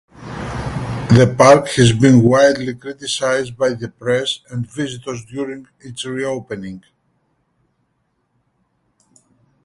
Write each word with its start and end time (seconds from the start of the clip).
The 1.15 1.31
park 1.37 1.67
has 1.73 1.93
been 1.93 2.23
widely 2.23 2.73
criticized 2.73 3.55
by 3.55 3.73
the 3.75 3.87
press 3.87 4.39
and 4.49 4.65
visitors 4.67 5.23
during 5.25 5.67
its 5.79 6.05
reopening. 6.05 6.83